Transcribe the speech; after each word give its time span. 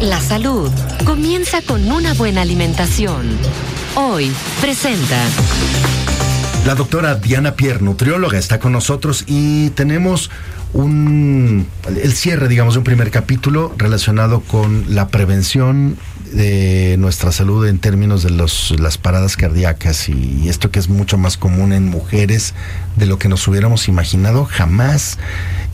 La 0.00 0.18
salud 0.18 0.70
comienza 1.04 1.60
con 1.60 1.92
una 1.92 2.14
buena 2.14 2.40
alimentación. 2.40 3.36
Hoy 3.94 4.32
presenta. 4.58 5.18
La 6.64 6.74
doctora 6.74 7.16
Diana 7.16 7.54
Pierre, 7.54 7.82
nutrióloga, 7.82 8.38
está 8.38 8.58
con 8.58 8.72
nosotros 8.72 9.24
y 9.26 9.68
tenemos 9.70 10.30
un 10.72 11.66
el 12.02 12.14
cierre, 12.14 12.48
digamos, 12.48 12.74
de 12.74 12.78
un 12.78 12.84
primer 12.84 13.10
capítulo 13.10 13.74
relacionado 13.76 14.40
con 14.40 14.94
la 14.94 15.08
prevención 15.08 15.98
de 16.32 16.96
nuestra 16.98 17.30
salud 17.30 17.66
en 17.66 17.78
términos 17.78 18.22
de 18.22 18.30
las 18.30 18.96
paradas 18.96 19.36
cardíacas 19.36 20.08
y 20.08 20.48
esto 20.48 20.70
que 20.70 20.78
es 20.78 20.88
mucho 20.88 21.18
más 21.18 21.36
común 21.36 21.74
en 21.74 21.88
mujeres 21.88 22.54
de 22.96 23.04
lo 23.04 23.18
que 23.18 23.28
nos 23.28 23.46
hubiéramos 23.48 23.86
imaginado 23.88 24.46
jamás 24.46 25.18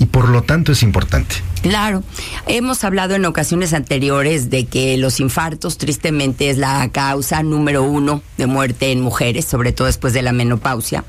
y 0.01 0.07
por 0.07 0.29
lo 0.29 0.43
tanto 0.43 0.73
es 0.73 0.83
importante. 0.83 1.37
Claro, 1.63 2.05
hemos 2.47 2.85
hablado 2.85 3.17
en 3.17 3.25
ocasiones 3.25 3.73
anteriores 3.73 4.51
de 4.51 4.67
que 4.67 4.97
los 4.97 5.19
infartos 5.19 5.79
tristemente 5.79 6.49
es 6.49 6.59
la 6.59 6.89
causa 6.93 7.43
número 7.43 7.83
uno 7.83 8.23
de 8.37 8.47
muerte 8.47 8.93
en 8.93 9.01
mujeres, 9.01 9.47
sobre 9.47 9.73
todo 9.73 9.87
después 9.87 10.13
de 10.13 10.23
la 10.23 10.33
menopausia. 10.33 11.05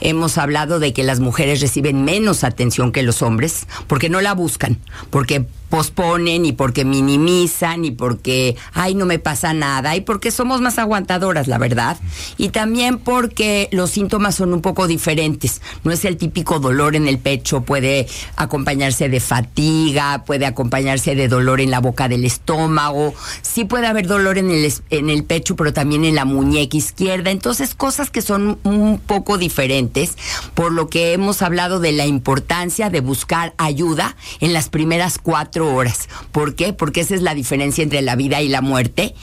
Hemos 0.00 0.38
hablado 0.38 0.78
de 0.78 0.92
que 0.92 1.02
las 1.02 1.18
mujeres 1.18 1.60
reciben 1.60 2.04
menos 2.04 2.44
atención 2.44 2.92
que 2.92 3.02
los 3.02 3.22
hombres 3.22 3.66
porque 3.88 4.08
no 4.08 4.20
la 4.20 4.34
buscan, 4.34 4.78
porque 5.10 5.46
posponen 5.68 6.46
y 6.46 6.52
porque 6.52 6.84
minimizan 6.84 7.84
y 7.84 7.90
porque, 7.90 8.56
ay, 8.72 8.94
no 8.94 9.06
me 9.06 9.18
pasa 9.18 9.52
nada 9.52 9.96
y 9.96 10.00
porque 10.00 10.30
somos 10.30 10.60
más 10.60 10.78
aguantadoras, 10.78 11.48
la 11.48 11.58
verdad. 11.58 11.98
Y 12.38 12.50
también 12.50 12.98
porque 12.98 13.68
los 13.72 13.90
síntomas 13.90 14.36
son 14.36 14.52
un 14.52 14.62
poco 14.62 14.86
diferentes. 14.86 15.60
No 15.84 15.92
es 15.92 16.04
el 16.04 16.16
típico 16.16 16.60
dolor 16.60 16.96
en 16.96 17.08
el 17.08 17.18
pecho, 17.18 17.62
puede 17.62 18.06
acompañarse 18.36 19.08
de 19.08 19.20
fatiga, 19.20 19.95
puede 20.24 20.46
acompañarse 20.46 21.14
de 21.14 21.28
dolor 21.28 21.60
en 21.60 21.70
la 21.70 21.80
boca 21.80 22.08
del 22.08 22.24
estómago, 22.24 23.14
sí 23.42 23.64
puede 23.64 23.86
haber 23.86 24.06
dolor 24.06 24.38
en 24.38 24.50
el, 24.50 24.72
en 24.90 25.10
el 25.10 25.24
pecho, 25.24 25.56
pero 25.56 25.72
también 25.72 26.04
en 26.04 26.14
la 26.14 26.24
muñeca 26.24 26.76
izquierda. 26.76 27.30
Entonces, 27.30 27.74
cosas 27.74 28.10
que 28.10 28.22
son 28.22 28.58
un 28.64 28.98
poco 28.98 29.38
diferentes, 29.38 30.16
por 30.54 30.72
lo 30.72 30.88
que 30.88 31.12
hemos 31.12 31.42
hablado 31.42 31.80
de 31.80 31.92
la 31.92 32.06
importancia 32.06 32.90
de 32.90 33.00
buscar 33.00 33.54
ayuda 33.58 34.16
en 34.40 34.52
las 34.52 34.68
primeras 34.68 35.18
cuatro 35.18 35.74
horas. 35.74 36.08
¿Por 36.32 36.54
qué? 36.54 36.72
Porque 36.72 37.00
esa 37.00 37.14
es 37.14 37.22
la 37.22 37.34
diferencia 37.34 37.82
entre 37.82 38.02
la 38.02 38.16
vida 38.16 38.42
y 38.42 38.48
la 38.48 38.60
muerte, 38.60 39.14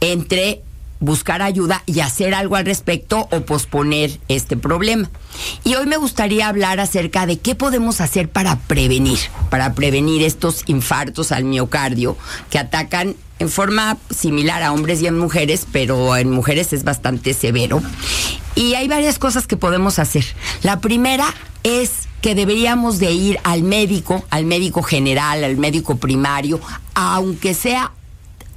entre 0.00 0.62
buscar 1.02 1.42
ayuda 1.42 1.82
y 1.84 2.00
hacer 2.00 2.32
algo 2.32 2.56
al 2.56 2.64
respecto 2.64 3.28
o 3.30 3.40
posponer 3.40 4.20
este 4.28 4.56
problema. 4.56 5.10
Y 5.64 5.74
hoy 5.74 5.86
me 5.86 5.96
gustaría 5.96 6.48
hablar 6.48 6.78
acerca 6.78 7.26
de 7.26 7.38
qué 7.38 7.54
podemos 7.54 8.00
hacer 8.00 8.28
para 8.28 8.56
prevenir, 8.60 9.18
para 9.50 9.74
prevenir 9.74 10.22
estos 10.22 10.62
infartos 10.66 11.32
al 11.32 11.44
miocardio 11.44 12.16
que 12.50 12.58
atacan 12.58 13.16
en 13.40 13.48
forma 13.48 13.98
similar 14.10 14.62
a 14.62 14.72
hombres 14.72 15.02
y 15.02 15.08
en 15.08 15.18
mujeres, 15.18 15.66
pero 15.72 16.16
en 16.16 16.30
mujeres 16.30 16.72
es 16.72 16.84
bastante 16.84 17.34
severo. 17.34 17.82
Y 18.54 18.74
hay 18.74 18.86
varias 18.86 19.18
cosas 19.18 19.48
que 19.48 19.56
podemos 19.56 19.98
hacer. 19.98 20.24
La 20.62 20.80
primera 20.80 21.26
es 21.64 22.08
que 22.20 22.36
deberíamos 22.36 23.00
de 23.00 23.10
ir 23.10 23.40
al 23.42 23.64
médico, 23.64 24.24
al 24.30 24.44
médico 24.44 24.84
general, 24.84 25.42
al 25.42 25.56
médico 25.56 25.96
primario, 25.96 26.60
aunque 26.94 27.54
sea 27.54 27.90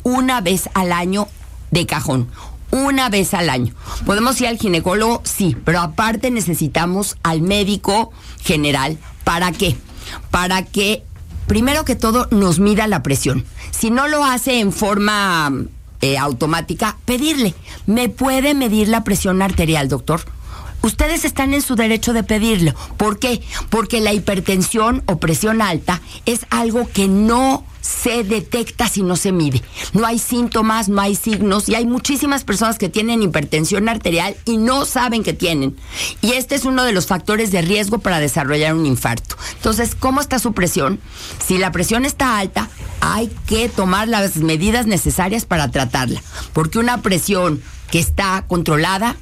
una 0.03 0.41
vez 0.41 0.69
al 0.75 0.91
año 0.91 1.27
de 1.75 1.85
cajón. 1.85 2.27
Una 2.71 3.09
vez 3.09 3.33
al 3.35 3.49
año. 3.49 3.73
¿Podemos 4.05 4.41
ir 4.41 4.47
al 4.47 4.57
ginecólogo? 4.57 5.21
Sí, 5.23 5.55
pero 5.63 5.79
aparte 5.81 6.31
necesitamos 6.31 7.17
al 7.21 7.41
médico 7.41 8.11
general. 8.41 8.97
¿Para 9.23 9.51
qué? 9.51 9.77
Para 10.31 10.63
que, 10.63 11.03
primero 11.47 11.85
que 11.85 11.95
todo, 11.95 12.27
nos 12.31 12.59
mida 12.59 12.87
la 12.87 13.03
presión. 13.03 13.45
Si 13.71 13.91
no 13.91 14.07
lo 14.07 14.25
hace 14.25 14.59
en 14.59 14.71
forma 14.71 15.51
eh, 16.01 16.17
automática, 16.17 16.97
pedirle. 17.05 17.53
¿Me 17.85 18.09
puede 18.09 18.53
medir 18.55 18.87
la 18.87 19.03
presión 19.03 19.41
arterial, 19.41 19.87
doctor? 19.87 20.21
Ustedes 20.85 21.25
están 21.25 21.55
en 21.55 21.63
su 21.63 21.75
derecho 21.75 22.13
de 22.13 22.21
pedirlo. 22.21 22.75
¿Por 22.97 23.17
qué? 23.17 23.41
Porque 23.69 24.01
la 24.01 24.13
hipertensión 24.13 25.01
o 25.07 25.17
presión 25.17 25.63
alta 25.63 25.99
es 26.27 26.45
algo 26.51 26.87
que 26.87 27.07
no 27.07 27.65
se 27.81 28.23
detecta 28.23 28.87
si 28.87 29.01
no 29.01 29.15
se 29.15 29.31
mide. 29.31 29.63
No 29.93 30.05
hay 30.05 30.19
síntomas, 30.19 30.87
no 30.87 31.01
hay 31.01 31.15
signos 31.15 31.69
y 31.69 31.73
hay 31.73 31.87
muchísimas 31.87 32.43
personas 32.43 32.77
que 32.77 32.87
tienen 32.87 33.23
hipertensión 33.23 33.89
arterial 33.89 34.37
y 34.45 34.57
no 34.57 34.85
saben 34.85 35.23
que 35.23 35.33
tienen. 35.33 35.75
Y 36.21 36.33
este 36.33 36.53
es 36.53 36.65
uno 36.65 36.83
de 36.83 36.93
los 36.93 37.07
factores 37.07 37.51
de 37.51 37.63
riesgo 37.63 37.97
para 37.97 38.19
desarrollar 38.19 38.75
un 38.75 38.85
infarto. 38.85 39.37
Entonces, 39.55 39.95
¿cómo 39.95 40.21
está 40.21 40.37
su 40.37 40.53
presión? 40.53 40.99
Si 41.43 41.57
la 41.57 41.71
presión 41.71 42.05
está 42.05 42.37
alta, 42.37 42.69
hay 43.01 43.31
que 43.47 43.69
tomar 43.69 44.07
las 44.07 44.35
medidas 44.37 44.85
necesarias 44.85 45.45
para 45.45 45.71
tratarla, 45.71 46.21
porque 46.53 46.77
una 46.77 47.01
presión 47.01 47.63
que 47.89 47.97
está 47.97 48.45
controlada 48.47 49.15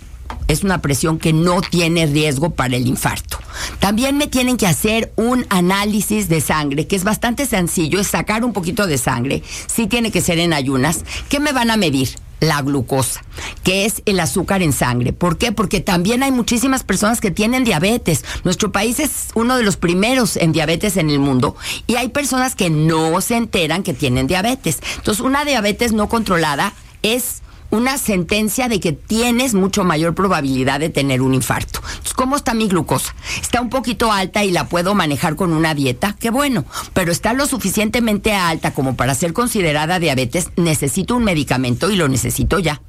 es 0.48 0.64
una 0.64 0.82
presión 0.82 1.20
que 1.20 1.34
no 1.34 1.62
tiene 1.62 2.06
riesgo 2.06 2.52
para 2.52 2.76
el 2.76 2.88
infarto. 2.88 3.40
También 3.80 4.18
me 4.18 4.28
tienen 4.28 4.58
que 4.58 4.68
hacer 4.68 5.12
un 5.16 5.46
análisis 5.50 6.30
de 6.30 6.42
sangre, 6.42 6.88
que 6.88 6.96
es 6.96 7.04
bastante 7.04 7.46
sencillo, 7.46 8.00
es 8.00 8.08
sacar 8.08 8.44
un 8.44 8.54
poquito 8.54 8.88
de 8.88 8.98
sangre, 8.98 9.44
sí 9.68 9.88
tiene 9.88 10.12
que 10.12 10.22
ser 10.22 10.40
en 10.40 10.54
ayunas. 10.54 11.04
¿Qué 11.30 11.40
me 11.40 11.52
van 11.52 11.72
a 11.72 11.78
medir? 11.78 12.10
La 12.40 12.62
glucosa, 12.62 13.24
que 13.64 13.86
es 13.86 14.02
el 14.06 14.20
azúcar 14.20 14.62
en 14.62 14.74
sangre. 14.74 15.14
¿Por 15.14 15.38
qué? 15.38 15.54
Porque 15.54 15.80
también 15.80 16.24
hay 16.24 16.32
muchísimas 16.32 16.84
personas 16.84 17.22
que 17.22 17.32
tienen 17.32 17.64
diabetes. 17.64 18.26
Nuestro 18.44 18.74
país 18.74 19.00
es 19.00 19.30
uno 19.34 19.56
de 19.56 19.64
los 19.64 19.78
primeros 19.78 20.36
en 20.36 20.52
diabetes 20.52 20.98
en 20.98 21.10
el 21.10 21.20
mundo 21.20 21.56
y 21.88 21.96
hay 21.96 22.10
personas 22.10 22.56
que 22.56 22.70
no 22.70 23.22
se 23.22 23.38
enteran 23.38 23.82
que 23.82 23.94
tienen 23.94 24.28
diabetes. 24.28 24.80
Entonces, 24.98 25.24
una 25.24 25.46
diabetes 25.46 25.94
no 25.94 26.10
controlada 26.10 26.74
es 27.02 27.44
una 27.74 27.98
sentencia 27.98 28.70
de 28.70 28.80
que 28.80 28.92
tienes 28.92 29.56
mucho 29.56 29.84
mayor 29.84 30.14
probabilidad 30.14 30.80
de 30.80 30.90
tener 30.90 31.24
un 31.24 31.34
infarto. 31.34 31.82
¿cómo 32.16 32.36
está 32.36 32.54
mi 32.54 32.68
glucosa? 32.68 33.16
Está 33.42 33.62
un 33.62 33.72
poquito 33.72 34.12
alta 34.12 34.44
y 34.44 34.52
la 34.52 34.70
puedo 34.70 34.94
manejar 34.94 35.36
con 35.36 35.54
una 35.54 35.74
dieta, 35.74 36.16
qué 36.20 36.30
bueno, 36.30 36.66
pero 36.94 37.12
está 37.12 37.34
lo 37.34 37.48
suficientemente 37.48 38.32
alta 38.32 38.76
como 38.76 38.96
para 38.96 39.16
ser 39.16 39.34
considerada 39.34 39.98
diabetes, 39.98 40.50
necesito 40.56 41.16
un 41.16 41.24
medicamento 41.24 41.90
y 41.90 41.96
lo 41.96 42.08
necesito 42.08 42.60
ya. 42.60 42.80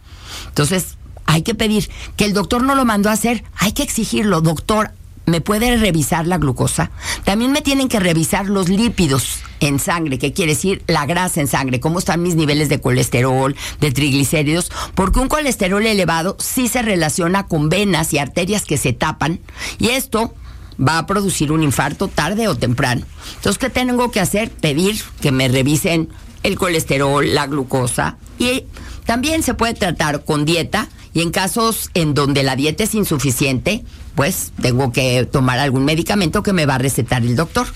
Entonces, 0.49 0.99
hay 1.25 1.41
que 1.41 1.55
pedir 1.55 1.89
que 2.19 2.27
el 2.27 2.35
doctor 2.35 2.63
no 2.63 2.75
lo 2.75 2.85
mandó 2.85 3.09
a 3.09 3.15
hacer, 3.15 3.43
hay 3.57 3.73
que 3.73 3.83
exigirlo, 3.83 4.43
doctor, 4.43 4.93
¿Me 5.27 5.41
puede 5.41 5.77
revisar 5.77 6.27
la 6.27 6.39
glucosa? 6.39 6.91
También 7.25 7.51
me 7.53 7.63
tienen 7.63 7.89
que 7.89 7.99
revisar 7.99 8.47
los 8.47 8.69
lípidos 8.69 9.39
en 9.61 9.79
sangre, 9.79 10.19
que 10.19 10.35
quiere 10.35 10.53
decir 10.53 10.83
la 10.87 11.07
grasa 11.07 11.41
en 11.41 11.47
sangre, 11.47 11.81
cómo 11.81 11.99
están 11.99 12.23
mis 12.23 12.35
niveles 12.35 12.69
de 12.69 12.81
colesterol, 12.81 13.57
de 13.81 13.93
triglicéridos, 13.93 14.71
porque 14.95 15.21
un 15.21 15.29
colesterol 15.29 15.85
elevado 15.87 16.37
sí 16.39 16.69
se 16.69 16.83
relaciona 16.83 17.47
con 17.47 17.71
venas 17.71 18.13
y 18.13 18.19
arterias 18.19 18.65
que 18.65 18.77
se 18.77 18.93
tapan 18.93 19.41
y 19.79 19.89
esto 19.89 20.35
va 20.77 20.99
a 20.99 21.07
producir 21.07 21.53
un 21.53 21.63
infarto 21.63 22.09
tarde 22.09 22.49
o 22.49 22.57
temprano. 22.57 23.07
Entonces, 23.37 23.59
¿qué 23.59 23.71
tengo 23.71 24.11
que 24.11 24.21
hacer? 24.21 24.51
Pedir 24.51 25.01
que 25.21 25.33
me 25.33 25.49
revisen 25.49 26.11
el 26.43 26.59
colesterol, 26.59 27.35
la 27.35 27.47
glucosa 27.47 28.19
y 28.39 28.65
también 29.07 29.43
se 29.43 29.55
puede 29.55 29.75
tratar 29.75 30.25
con 30.25 30.45
dieta 30.45 30.89
y 31.15 31.23
en 31.23 31.31
casos 31.31 31.91
en 31.95 32.13
donde 32.13 32.43
la 32.43 32.57
dieta 32.57 32.85
es 32.85 32.95
insuficiente, 32.95 33.85
pues 34.17 34.53
tengo 34.61 34.93
que 34.93 35.25
tomar 35.25 35.59
algún 35.61 35.85
medicamento 35.85 36.43
que 36.43 36.53
me 36.53 36.67
va 36.67 36.75
a 36.75 36.79
recetar 36.79 37.23
el 37.23 37.37
doctor. 37.37 37.67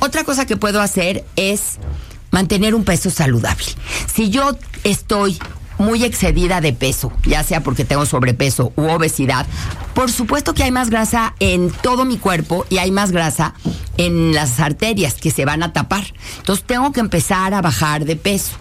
Otra 0.00 0.24
cosa 0.24 0.46
que 0.46 0.56
puedo 0.56 0.80
hacer 0.80 1.24
es 1.36 1.78
mantener 2.32 2.74
un 2.74 2.84
peso 2.84 3.08
saludable. 3.08 3.66
Si 4.12 4.30
yo 4.30 4.56
estoy 4.82 5.38
muy 5.78 6.04
excedida 6.04 6.60
de 6.60 6.72
peso, 6.72 7.12
ya 7.24 7.42
sea 7.42 7.62
porque 7.62 7.84
tengo 7.84 8.04
sobrepeso 8.04 8.72
u 8.76 8.82
obesidad, 8.82 9.46
por 9.94 10.10
supuesto 10.10 10.54
que 10.54 10.64
hay 10.64 10.70
más 10.70 10.90
grasa 10.90 11.34
en 11.40 11.70
todo 11.70 12.04
mi 12.04 12.18
cuerpo 12.18 12.66
y 12.68 12.78
hay 12.78 12.90
más 12.90 13.12
grasa 13.12 13.54
en 13.96 14.34
las 14.34 14.58
arterias 14.60 15.14
que 15.14 15.30
se 15.30 15.44
van 15.44 15.62
a 15.62 15.72
tapar. 15.72 16.04
Entonces 16.38 16.64
tengo 16.64 16.92
que 16.92 17.00
empezar 17.00 17.54
a 17.54 17.62
bajar 17.62 18.04
de 18.04 18.16
peso. 18.16 18.52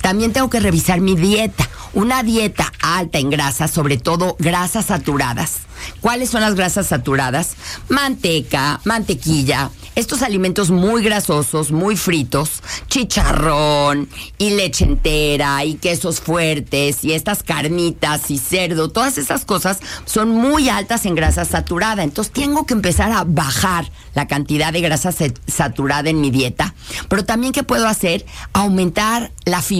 También 0.00 0.32
tengo 0.32 0.50
que 0.50 0.60
revisar 0.60 1.00
mi 1.00 1.16
dieta. 1.16 1.68
Una 1.92 2.22
dieta 2.22 2.72
alta 2.82 3.18
en 3.18 3.30
grasas, 3.30 3.70
sobre 3.70 3.96
todo 3.96 4.36
grasas 4.38 4.86
saturadas. 4.86 5.60
¿Cuáles 6.00 6.30
son 6.30 6.40
las 6.40 6.54
grasas 6.54 6.86
saturadas? 6.86 7.56
Manteca, 7.88 8.80
mantequilla, 8.84 9.70
estos 9.96 10.20
alimentos 10.20 10.70
muy 10.70 11.02
grasosos, 11.02 11.72
muy 11.72 11.96
fritos, 11.96 12.62
chicharrón 12.88 14.10
y 14.36 14.50
leche 14.50 14.84
entera 14.84 15.64
y 15.64 15.76
quesos 15.76 16.20
fuertes 16.20 17.02
y 17.02 17.12
estas 17.12 17.42
carnitas 17.42 18.30
y 18.30 18.36
cerdo, 18.36 18.90
todas 18.90 19.16
esas 19.16 19.46
cosas 19.46 19.78
son 20.04 20.30
muy 20.30 20.68
altas 20.68 21.06
en 21.06 21.14
grasa 21.14 21.46
saturada. 21.46 22.02
Entonces 22.02 22.30
tengo 22.32 22.66
que 22.66 22.74
empezar 22.74 23.10
a 23.10 23.24
bajar 23.24 23.90
la 24.14 24.26
cantidad 24.28 24.70
de 24.70 24.82
grasa 24.82 25.12
saturada 25.46 26.10
en 26.10 26.20
mi 26.20 26.30
dieta. 26.30 26.74
Pero 27.08 27.24
también 27.24 27.54
que 27.54 27.62
puedo 27.62 27.88
hacer, 27.88 28.26
aumentar 28.52 29.32
la 29.46 29.62
fibra, 29.62 29.75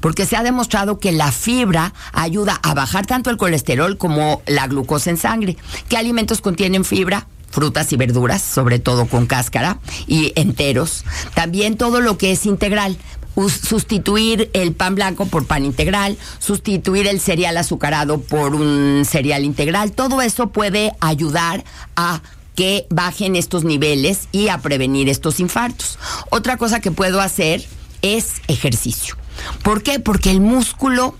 porque 0.00 0.26
se 0.26 0.36
ha 0.36 0.42
demostrado 0.42 0.98
que 0.98 1.12
la 1.12 1.32
fibra 1.32 1.92
ayuda 2.12 2.60
a 2.62 2.74
bajar 2.74 3.06
tanto 3.06 3.30
el 3.30 3.36
colesterol 3.36 3.96
como 3.96 4.42
la 4.46 4.66
glucosa 4.66 5.10
en 5.10 5.16
sangre. 5.16 5.56
¿Qué 5.88 5.96
alimentos 5.96 6.40
contienen 6.40 6.84
fibra? 6.84 7.26
frutas 7.50 7.92
y 7.92 7.96
verduras, 7.96 8.42
sobre 8.42 8.78
todo 8.78 9.06
con 9.06 9.26
cáscara 9.26 9.78
y 10.06 10.32
enteros. 10.36 11.04
También 11.34 11.76
todo 11.76 12.00
lo 12.00 12.16
que 12.16 12.32
es 12.32 12.46
integral. 12.46 12.96
Sustituir 13.36 14.50
el 14.52 14.72
pan 14.72 14.96
blanco 14.96 15.26
por 15.26 15.46
pan 15.46 15.64
integral, 15.64 16.18
sustituir 16.40 17.06
el 17.06 17.20
cereal 17.20 17.56
azucarado 17.56 18.20
por 18.20 18.54
un 18.54 19.04
cereal 19.04 19.44
integral, 19.44 19.92
todo 19.92 20.20
eso 20.20 20.48
puede 20.48 20.92
ayudar 21.00 21.64
a 21.96 22.20
que 22.54 22.86
bajen 22.90 23.36
estos 23.36 23.64
niveles 23.64 24.28
y 24.32 24.48
a 24.48 24.58
prevenir 24.58 25.08
estos 25.08 25.40
infartos. 25.40 25.98
Otra 26.28 26.58
cosa 26.58 26.80
que 26.80 26.90
puedo 26.90 27.20
hacer 27.20 27.64
es 28.02 28.42
ejercicio. 28.48 29.19
¿Por 29.62 29.82
qué? 29.82 30.00
Porque 30.00 30.30
el 30.30 30.40
músculo 30.40 31.14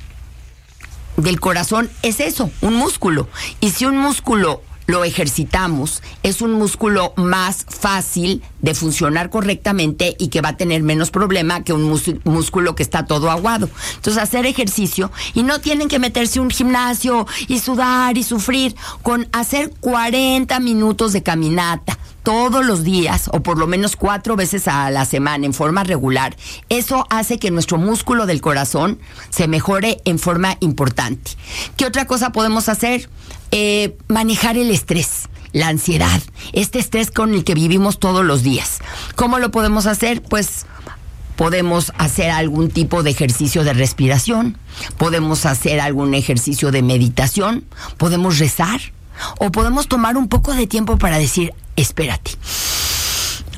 del 1.17 1.41
corazón 1.41 1.91
es 2.03 2.21
eso, 2.21 2.51
un 2.61 2.75
músculo. 2.75 3.29
Y 3.61 3.71
si 3.71 3.85
un 3.85 3.99
músculo 3.99 4.63
lo 4.91 5.05
ejercitamos, 5.05 6.03
es 6.23 6.43
un 6.43 6.53
músculo 6.53 7.13
más 7.17 7.65
fácil 7.69 8.43
de 8.61 8.75
funcionar 8.75 9.31
correctamente 9.31 10.17
y 10.19 10.29
que 10.29 10.41
va 10.41 10.51
a 10.51 10.57
tener 10.57 10.83
menos 10.83 11.11
problema 11.11 11.63
que 11.63 11.73
un 11.73 11.99
músculo 12.25 12.75
que 12.75 12.83
está 12.83 13.07
todo 13.07 13.31
aguado. 13.31 13.71
Entonces, 13.97 14.23
hacer 14.23 14.47
ejercicio 14.47 15.11
y 15.35 15.43
no 15.43 15.61
tienen 15.61 15.89
que 15.89 15.99
meterse 15.99 16.41
un 16.41 16.51
gimnasio 16.51 17.27
y 17.49 17.61
sudar 17.61 18.19
y 18.19 18.23
sufrir 18.23 18.75
con 19.03 19.29
hacer 19.33 19.73
40 19.81 20.59
minutos 20.61 21.13
de 21.13 21.23
caminata 21.23 21.99
todos 22.23 22.65
los 22.67 22.85
días 22.85 23.31
o 23.33 23.43
por 23.43 23.59
lo 23.59 23.67
menos 23.67 23.97
cuatro 23.97 24.37
veces 24.37 24.69
a 24.69 24.91
la 24.91 25.05
semana 25.05 25.47
en 25.47 25.55
forma 25.55 25.85
regular, 25.85 26.37
eso 26.69 27.07
hace 27.09 27.39
que 27.39 27.51
nuestro 27.51 27.79
músculo 27.79 28.27
del 28.27 28.41
corazón 28.41 28.99
se 29.31 29.49
mejore 29.49 30.01
en 30.05 30.19
forma 30.19 30.57
importante. 30.61 31.33
¿Qué 31.77 31.87
otra 31.87 32.07
cosa 32.07 32.31
podemos 32.31 32.69
hacer? 32.69 33.09
Eh, 33.51 33.97
manejar 34.09 34.57
el 34.57 34.71
estrés 34.71 35.29
la 35.53 35.69
ansiedad, 35.69 36.21
este 36.53 36.79
estrés 36.79 37.11
con 37.11 37.35
el 37.35 37.45
que 37.45 37.55
vivimos 37.55 37.99
todos 37.99 38.25
los 38.25 38.43
días. 38.43 38.79
¿Cómo 39.17 39.39
lo 39.39 39.51
podemos 39.51 39.87
hacer? 39.87 40.23
Pues 40.23 40.67
podemos 41.37 41.93
hacer 41.97 42.31
algún 42.31 42.71
tipo 42.71 43.03
de 43.03 43.11
ejercicio 43.11 43.65
de 43.65 43.73
respiración, 43.73 44.59
podemos 44.99 45.47
hacer 45.47 45.81
algún 45.81 46.15
ejercicio 46.15 46.71
de 46.71 46.83
meditación, 46.83 47.65
podemos 47.97 48.39
rezar 48.39 48.81
o 49.39 49.51
podemos 49.51 49.89
tomar 49.89 50.17
un 50.17 50.29
poco 50.29 50.53
de 50.53 50.67
tiempo 50.67 50.99
para 50.99 51.19
decir, 51.19 51.55
espérate. 51.77 52.33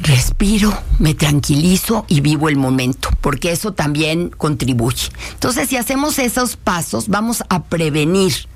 Respiro, 0.00 0.76
me 0.98 1.14
tranquilizo 1.14 2.06
y 2.08 2.22
vivo 2.22 2.48
el 2.48 2.56
momento, 2.56 3.08
porque 3.20 3.52
eso 3.52 3.72
también 3.72 4.30
contribuye. 4.30 5.08
Entonces, 5.34 5.68
si 5.68 5.76
hacemos 5.76 6.18
esos 6.18 6.56
pasos, 6.56 7.08
vamos 7.08 7.44
a 7.48 7.62
prevenir 7.62 8.48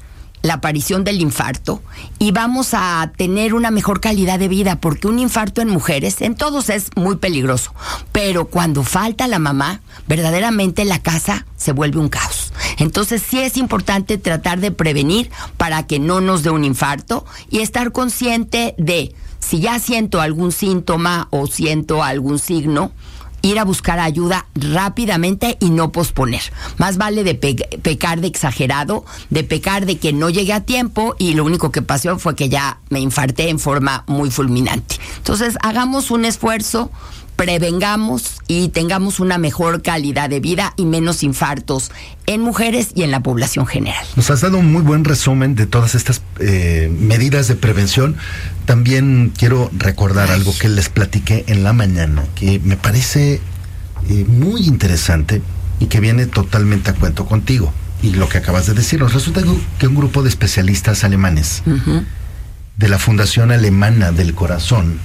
la 0.46 0.54
aparición 0.54 1.04
del 1.04 1.20
infarto 1.20 1.82
y 2.18 2.30
vamos 2.30 2.70
a 2.72 3.12
tener 3.16 3.54
una 3.54 3.70
mejor 3.70 4.00
calidad 4.00 4.38
de 4.38 4.48
vida, 4.48 4.80
porque 4.80 5.08
un 5.08 5.18
infarto 5.18 5.60
en 5.60 5.68
mujeres, 5.68 6.20
en 6.22 6.34
todos 6.34 6.70
es 6.70 6.90
muy 6.96 7.16
peligroso, 7.16 7.74
pero 8.12 8.46
cuando 8.46 8.82
falta 8.82 9.26
la 9.26 9.38
mamá, 9.38 9.80
verdaderamente 10.06 10.84
la 10.84 11.00
casa 11.00 11.46
se 11.56 11.72
vuelve 11.72 11.98
un 11.98 12.08
caos. 12.08 12.52
Entonces 12.78 13.22
sí 13.22 13.40
es 13.40 13.56
importante 13.56 14.18
tratar 14.18 14.60
de 14.60 14.70
prevenir 14.70 15.30
para 15.56 15.86
que 15.86 15.98
no 15.98 16.20
nos 16.20 16.42
dé 16.42 16.50
un 16.50 16.64
infarto 16.64 17.24
y 17.50 17.60
estar 17.60 17.92
consciente 17.92 18.74
de 18.78 19.14
si 19.40 19.60
ya 19.60 19.78
siento 19.78 20.20
algún 20.20 20.52
síntoma 20.52 21.28
o 21.30 21.46
siento 21.46 22.02
algún 22.02 22.38
signo, 22.38 22.92
ir 23.46 23.58
a 23.58 23.64
buscar 23.64 23.98
ayuda 23.98 24.46
rápidamente 24.54 25.56
y 25.60 25.70
no 25.70 25.92
posponer. 25.92 26.42
Más 26.78 26.96
vale 26.96 27.24
de 27.24 27.34
pecar 27.34 28.20
de 28.20 28.26
exagerado, 28.26 29.04
de 29.30 29.44
pecar 29.44 29.86
de 29.86 29.98
que 29.98 30.12
no 30.12 30.30
llegué 30.30 30.52
a 30.52 30.60
tiempo 30.60 31.14
y 31.18 31.34
lo 31.34 31.44
único 31.44 31.70
que 31.70 31.82
pasó 31.82 32.18
fue 32.18 32.34
que 32.34 32.48
ya 32.48 32.80
me 32.90 33.00
infarté 33.00 33.48
en 33.48 33.58
forma 33.58 34.04
muy 34.06 34.30
fulminante. 34.30 34.96
Entonces, 35.18 35.56
hagamos 35.62 36.10
un 36.10 36.24
esfuerzo 36.24 36.90
prevengamos 37.36 38.40
y 38.48 38.68
tengamos 38.68 39.20
una 39.20 39.38
mejor 39.38 39.82
calidad 39.82 40.30
de 40.30 40.40
vida 40.40 40.72
y 40.76 40.86
menos 40.86 41.22
infartos 41.22 41.90
en 42.26 42.40
mujeres 42.40 42.88
y 42.94 43.02
en 43.02 43.10
la 43.10 43.22
población 43.22 43.66
general. 43.66 44.04
Nos 44.16 44.30
has 44.30 44.40
dado 44.40 44.58
un 44.58 44.72
muy 44.72 44.82
buen 44.82 45.04
resumen 45.04 45.54
de 45.54 45.66
todas 45.66 45.94
estas 45.94 46.22
eh, 46.40 46.90
medidas 46.98 47.46
de 47.48 47.54
prevención. 47.54 48.16
También 48.64 49.32
quiero 49.36 49.70
recordar 49.76 50.30
algo 50.30 50.52
que 50.58 50.68
les 50.68 50.88
platiqué 50.88 51.44
en 51.46 51.62
la 51.62 51.72
mañana, 51.72 52.24
que 52.34 52.58
me 52.60 52.76
parece 52.76 53.40
eh, 54.08 54.24
muy 54.26 54.66
interesante 54.66 55.42
y 55.78 55.86
que 55.86 56.00
viene 56.00 56.26
totalmente 56.26 56.90
a 56.90 56.94
cuento 56.94 57.26
contigo 57.26 57.72
y 58.02 58.10
lo 58.12 58.28
que 58.28 58.38
acabas 58.38 58.66
de 58.66 58.74
decirnos. 58.74 59.12
Resulta 59.12 59.42
que 59.78 59.86
un 59.86 59.94
grupo 59.94 60.22
de 60.22 60.28
especialistas 60.28 61.04
alemanes 61.04 61.62
de 62.76 62.88
la 62.88 62.98
Fundación 62.98 63.50
Alemana 63.50 64.12
del 64.12 64.34
Corazón 64.34 64.98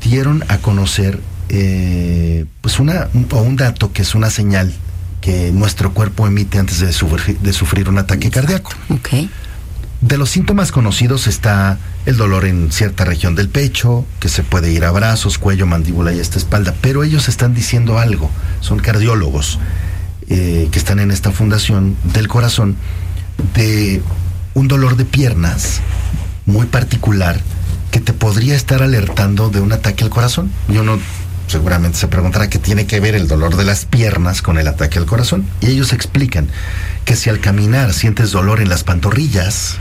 dieron 0.00 0.44
a 0.48 0.58
conocer 0.58 1.20
eh, 1.54 2.46
pues 2.62 2.80
una, 2.80 3.08
o 3.30 3.42
un 3.42 3.56
dato 3.56 3.92
que 3.92 4.02
es 4.02 4.14
una 4.14 4.30
señal 4.30 4.72
que 5.20 5.52
nuestro 5.52 5.92
cuerpo 5.92 6.26
emite 6.26 6.58
antes 6.58 6.80
de 6.80 6.92
sufrir, 6.92 7.38
de 7.38 7.52
sufrir 7.52 7.90
un 7.90 7.98
ataque 7.98 8.30
cardíaco. 8.30 8.72
De 10.00 10.16
los 10.18 10.30
síntomas 10.30 10.72
conocidos 10.72 11.26
está 11.26 11.78
el 12.06 12.16
dolor 12.16 12.46
en 12.46 12.72
cierta 12.72 13.04
región 13.04 13.34
del 13.36 13.50
pecho, 13.50 14.04
que 14.18 14.30
se 14.30 14.42
puede 14.42 14.72
ir 14.72 14.84
a 14.84 14.90
brazos, 14.90 15.38
cuello, 15.38 15.66
mandíbula 15.66 16.12
y 16.12 16.18
esta 16.18 16.38
espalda, 16.38 16.74
pero 16.80 17.04
ellos 17.04 17.28
están 17.28 17.54
diciendo 17.54 17.98
algo, 17.98 18.30
son 18.60 18.80
cardiólogos 18.80 19.60
eh, 20.28 20.68
que 20.72 20.78
están 20.78 20.98
en 21.00 21.10
esta 21.10 21.30
fundación 21.30 21.96
del 22.14 22.28
corazón, 22.28 22.76
de 23.54 24.02
un 24.54 24.68
dolor 24.68 24.96
de 24.96 25.04
piernas 25.04 25.82
muy 26.46 26.66
particular 26.66 27.38
que 27.92 28.00
te 28.00 28.14
podría 28.14 28.56
estar 28.56 28.82
alertando 28.82 29.50
de 29.50 29.60
un 29.60 29.70
ataque 29.72 30.02
al 30.02 30.10
corazón. 30.10 30.50
Y 30.68 30.78
uno 30.78 30.98
seguramente 31.52 31.98
se 31.98 32.08
preguntará 32.08 32.48
qué 32.48 32.58
tiene 32.58 32.86
que 32.86 32.98
ver 32.98 33.14
el 33.14 33.28
dolor 33.28 33.56
de 33.56 33.64
las 33.64 33.84
piernas 33.84 34.42
con 34.42 34.58
el 34.58 34.66
ataque 34.66 34.98
al 34.98 35.06
corazón. 35.06 35.46
Y 35.60 35.66
ellos 35.66 35.92
explican 35.92 36.48
que 37.04 37.14
si 37.14 37.30
al 37.30 37.40
caminar 37.40 37.92
sientes 37.92 38.32
dolor 38.32 38.60
en 38.60 38.68
las 38.68 38.82
pantorrillas, 38.82 39.78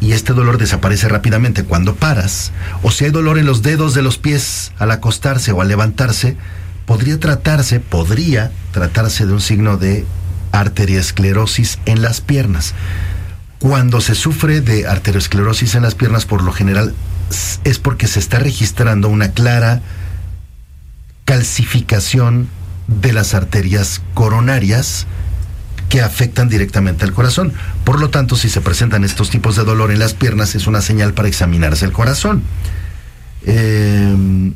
y 0.00 0.12
este 0.12 0.32
dolor 0.32 0.58
desaparece 0.58 1.08
rápidamente 1.08 1.64
cuando 1.64 1.94
paras, 1.96 2.52
o 2.82 2.90
si 2.90 3.04
hay 3.04 3.10
dolor 3.10 3.38
en 3.38 3.46
los 3.46 3.62
dedos 3.62 3.94
de 3.94 4.02
los 4.02 4.18
pies 4.18 4.72
al 4.78 4.90
acostarse 4.90 5.52
o 5.52 5.60
al 5.60 5.68
levantarse, 5.68 6.36
podría 6.86 7.18
tratarse, 7.18 7.80
podría 7.80 8.52
tratarse 8.72 9.26
de 9.26 9.32
un 9.32 9.40
signo 9.40 9.76
de 9.76 10.06
arteriosclerosis 10.52 11.78
en 11.84 12.00
las 12.00 12.20
piernas. 12.20 12.74
Cuando 13.58 14.00
se 14.00 14.14
sufre 14.14 14.60
de 14.60 14.86
arteriosclerosis 14.86 15.74
en 15.74 15.82
las 15.82 15.94
piernas, 15.94 16.26
por 16.26 16.42
lo 16.42 16.52
general 16.52 16.94
es 17.64 17.78
porque 17.78 18.06
se 18.06 18.20
está 18.20 18.38
registrando 18.38 19.08
una 19.08 19.32
clara 19.32 19.82
calcificación 21.26 22.48
de 22.86 23.12
las 23.12 23.34
arterias 23.34 24.00
coronarias 24.14 25.06
que 25.90 26.00
afectan 26.00 26.48
directamente 26.48 27.04
al 27.04 27.12
corazón. 27.12 27.52
Por 27.84 28.00
lo 28.00 28.08
tanto, 28.08 28.36
si 28.36 28.48
se 28.48 28.62
presentan 28.62 29.04
estos 29.04 29.28
tipos 29.28 29.56
de 29.56 29.64
dolor 29.64 29.90
en 29.90 29.98
las 29.98 30.14
piernas, 30.14 30.54
es 30.54 30.66
una 30.66 30.80
señal 30.80 31.12
para 31.12 31.28
examinarse 31.28 31.84
el 31.84 31.92
corazón. 31.92 32.42
Eh, 33.44 34.52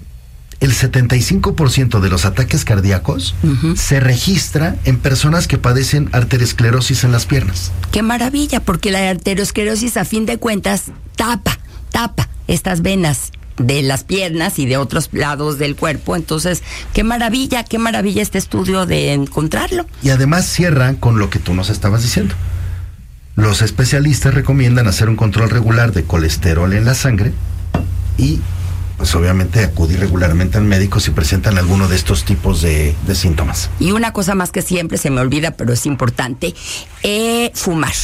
el 0.61 0.75
75% 0.75 2.01
de 2.01 2.11
los 2.11 2.25
ataques 2.27 2.65
cardíacos 2.67 3.35
se 3.77 3.99
registra 3.99 4.77
en 4.85 4.99
personas 4.99 5.49
que 5.49 5.57
padecen 5.57 6.11
arteriosclerosis 6.13 7.05
en 7.05 7.13
las 7.13 7.25
piernas. 7.25 7.73
Qué 7.93 8.03
maravilla, 8.03 8.61
porque 8.61 8.91
la 8.91 9.09
arteriosclerosis 9.09 9.97
a 9.97 10.05
fin 10.05 10.27
de 10.27 10.37
cuentas 10.37 10.93
tapa, 11.17 11.59
tapa 11.91 12.29
estas 12.47 12.83
venas 12.83 13.33
de 13.67 13.83
las 13.83 14.05
piernas 14.05 14.59
y 14.59 14.67
de 14.67 14.77
otros 14.77 15.11
lados 15.13 15.59
del 15.59 15.77
cuerpo. 15.77 16.17
Entonces, 16.17 16.63
qué 16.93 17.05
maravilla, 17.05 17.65
qué 17.65 17.79
maravilla 17.79 18.23
este 18.23 18.39
estudio 18.39 18.87
de 18.87 19.13
encontrarlo. 19.13 19.87
Y 20.03 20.11
además 20.11 20.47
cierra 20.47 20.95
con 20.95 21.19
lo 21.19 21.31
que 21.31 21.39
tú 21.39 21.55
nos 21.55 21.71
estabas 21.71 22.03
diciendo. 22.03 22.35
Los 23.37 23.63
especialistas 23.63 24.35
recomiendan 24.35 24.87
hacer 24.89 25.09
un 25.09 25.17
control 25.17 25.51
regular 25.51 25.93
de 25.93 26.05
colesterol 26.05 26.73
en 26.73 26.85
la 26.85 26.95
sangre 26.95 27.33
y 28.19 28.41
pues 28.99 29.15
obviamente 29.15 29.65
acudir 29.65 29.99
regularmente 29.99 30.59
al 30.59 30.65
médico 30.65 31.01
si 31.01 31.11
presentan 31.11 31.57
alguno 31.57 31.89
de 31.89 31.97
estos 31.97 32.25
tipos 32.25 32.61
de, 32.61 32.95
síntomas. 33.15 33.71
Y 33.79 33.93
una 33.93 34.13
cosa 34.13 34.35
más 34.35 34.53
que 34.53 34.61
siempre 34.61 34.99
se 34.99 35.09
me 35.09 35.23
olvida, 35.23 35.53
pero 35.53 35.73
es 35.73 35.87
importante, 35.87 36.55
eh, 37.03 37.51
fumar. 37.55 37.95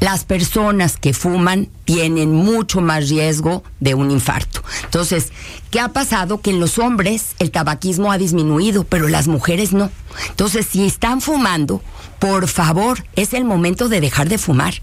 Las 0.00 0.24
personas 0.24 0.96
que 0.96 1.12
fuman 1.12 1.68
tienen 1.84 2.32
mucho 2.32 2.80
más 2.80 3.08
riesgo 3.08 3.62
de 3.80 3.94
un 3.94 4.10
infarto. 4.10 4.62
Entonces, 4.84 5.32
¿qué 5.70 5.80
ha 5.80 5.88
pasado? 5.88 6.40
Que 6.40 6.50
en 6.50 6.60
los 6.60 6.78
hombres 6.78 7.34
el 7.38 7.50
tabaquismo 7.50 8.12
ha 8.12 8.18
disminuido, 8.18 8.84
pero 8.84 9.08
las 9.08 9.28
mujeres 9.28 9.72
no. 9.72 9.90
Entonces, 10.28 10.66
si 10.70 10.86
están 10.86 11.20
fumando, 11.20 11.82
por 12.18 12.48
favor, 12.48 13.04
es 13.16 13.32
el 13.32 13.44
momento 13.44 13.88
de 13.88 14.00
dejar 14.00 14.28
de 14.28 14.38
fumar. 14.38 14.74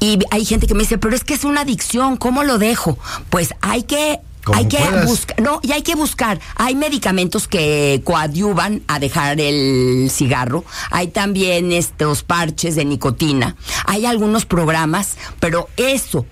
Y 0.00 0.18
hay 0.30 0.44
gente 0.44 0.66
que 0.66 0.74
me 0.74 0.82
dice, 0.82 0.98
pero 0.98 1.14
es 1.16 1.24
que 1.24 1.34
es 1.34 1.44
una 1.44 1.62
adicción, 1.62 2.16
¿cómo 2.16 2.44
lo 2.44 2.58
dejo? 2.58 2.98
Pues 3.30 3.54
hay 3.60 3.82
que 3.84 4.20
hay 4.54 4.68
que 4.68 4.78
buscar, 5.06 5.40
no, 5.40 5.60
y 5.62 5.72
hay 5.72 5.82
que 5.82 5.94
buscar. 5.94 6.40
Hay 6.56 6.74
medicamentos 6.74 7.48
que 7.48 8.00
coadyuvan 8.04 8.82
a 8.86 8.98
dejar 8.98 9.40
el 9.40 10.10
cigarro. 10.10 10.64
Hay 10.90 11.08
también 11.08 11.72
estos 11.72 12.22
parches 12.22 12.76
de 12.76 12.84
nicotina. 12.84 13.56
Hay 13.86 14.06
algunos 14.06 14.46
programas, 14.46 15.16
pero 15.40 15.68
eso 15.76 16.26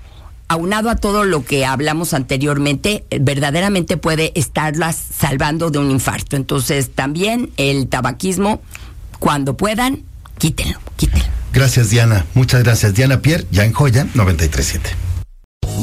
aunado 0.46 0.90
a 0.90 0.96
todo 0.96 1.24
lo 1.24 1.44
que 1.44 1.64
hablamos 1.64 2.14
anteriormente, 2.14 3.04
verdaderamente 3.20 3.96
puede 3.96 4.32
estarlas 4.34 4.96
salvando 4.96 5.70
de 5.70 5.78
un 5.78 5.90
infarto. 5.90 6.36
Entonces, 6.36 6.94
también 6.94 7.50
el 7.56 7.88
tabaquismo, 7.88 8.60
cuando 9.18 9.56
puedan, 9.56 10.02
quítenlo, 10.38 10.78
quítenlo. 10.96 11.24
Gracias, 11.52 11.90
Diana. 11.90 12.26
Muchas 12.34 12.62
gracias. 12.62 12.94
Diana 12.94 13.20
Pierre, 13.20 13.46
ya 13.50 13.64
en 13.64 13.72
Joya 13.72 14.06
937. 14.14 15.13